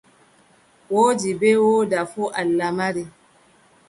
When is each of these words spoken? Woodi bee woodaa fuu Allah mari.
Woodi 0.93 1.31
bee 1.41 1.55
woodaa 1.65 2.05
fuu 2.13 2.33
Allah 2.41 2.71
mari. 2.79 3.03